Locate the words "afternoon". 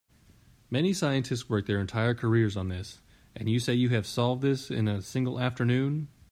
5.39-6.07